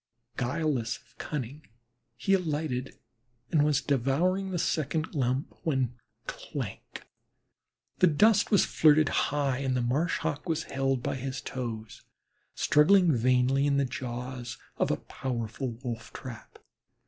[0.35, 1.67] Guileless of cunning,
[2.17, 2.97] he alighted
[3.51, 5.93] and was devouring a second lump when
[6.25, 7.05] clank
[7.99, 12.01] the dust was flirted high and the Marsh Hawk was held by his toes,
[12.55, 16.57] struggling vainly in the jaws of a powerful wolf trap.